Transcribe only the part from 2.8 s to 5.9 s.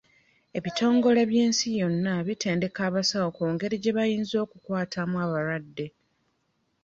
abasawo ku ngeri gye bayinza okukwatamu abalwadde.